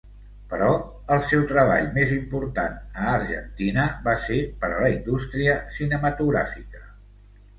Però, 0.51 0.69
el 1.15 1.19
seu 1.25 1.41
treball 1.51 1.89
més 1.97 2.13
important 2.15 2.79
a 3.03 3.11
Argentina 3.17 3.85
va 4.09 4.15
ser 4.23 4.39
per 4.63 4.71
a 4.77 4.81
la 4.85 4.89
indústria 4.95 5.59
cinematogràfica. 5.79 6.83